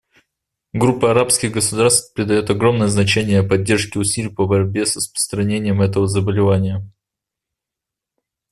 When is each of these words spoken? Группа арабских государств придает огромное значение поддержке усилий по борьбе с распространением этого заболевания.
Группа 0.73 1.11
арабских 1.11 1.51
государств 1.51 2.15
придает 2.15 2.49
огромное 2.49 2.87
значение 2.87 3.43
поддержке 3.43 3.99
усилий 3.99 4.31
по 4.33 4.47
борьбе 4.47 4.87
с 4.87 4.95
распространением 4.95 5.79
этого 5.79 6.07
заболевания. 6.07 6.89